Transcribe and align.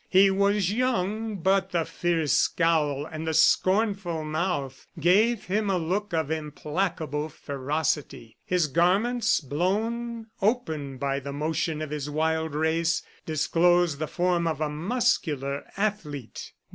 He 0.09 0.31
was 0.31 0.73
young, 0.73 1.35
but 1.35 1.69
the 1.69 1.85
fierce 1.85 2.33
scowl 2.33 3.05
and 3.05 3.27
the 3.27 3.35
scornful 3.35 4.23
mouth 4.23 4.87
gave 4.99 5.43
him 5.45 5.69
a 5.69 5.77
look 5.77 6.11
of 6.11 6.31
implacable 6.31 7.29
ferocity. 7.29 8.35
His 8.43 8.65
garments, 8.65 9.39
blown 9.41 10.25
open 10.41 10.97
by 10.97 11.19
the 11.19 11.33
motion 11.33 11.83
of 11.83 11.91
his 11.91 12.09
wild 12.09 12.55
race, 12.55 13.03
disclosed 13.27 13.99
the 13.99 14.07
form 14.07 14.47
of 14.47 14.59
a 14.59 14.69
muscular 14.69 15.65
athlete. 15.77 16.53